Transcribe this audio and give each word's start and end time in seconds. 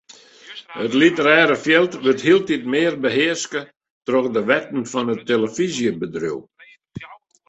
It 0.85 0.93
literêre 1.01 1.55
fjild 1.63 1.93
wurdt 2.01 2.25
hieltyd 2.25 2.63
mear 2.73 2.93
behearske 3.03 3.61
troch 4.05 4.29
de 4.35 4.41
wetten 4.49 4.83
fan 4.91 5.11
it 5.13 5.25
telefyzjebedriuw. 5.29 6.39